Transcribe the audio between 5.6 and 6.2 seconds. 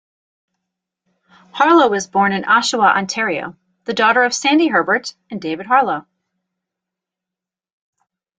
Harlow.